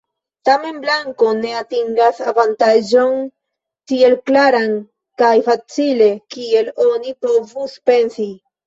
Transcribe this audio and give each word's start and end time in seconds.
Tamen 0.47 0.77
blanko 0.85 1.33
ne 1.41 1.51
atingas 1.59 2.21
avantaĝon 2.31 3.21
tiel 3.93 4.19
klaran 4.31 4.75
kaj 5.25 5.33
facile 5.53 6.13
kiel 6.37 6.77
oni 6.91 7.19
povus 7.29 7.83
pensi. 7.91 8.33